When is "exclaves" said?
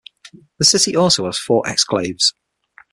1.65-2.31